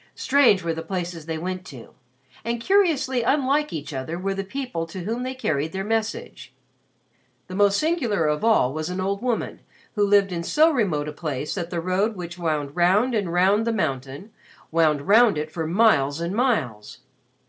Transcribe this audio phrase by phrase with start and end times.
[0.14, 1.94] '"Strange were the places they went to
[2.44, 6.54] and curiously unlike each other were the people to whom they carried their message.
[7.48, 9.62] The most singular of all was an old woman
[9.96, 13.66] who lived in so remote a place that the road which wound round and round
[13.66, 14.30] the mountain,
[14.70, 16.98] wound round it for miles and miles.